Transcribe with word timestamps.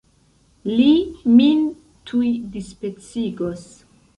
Li 0.77 0.87
min 1.39 1.61
tuj 2.11 2.33
dispecigos! 2.57 3.71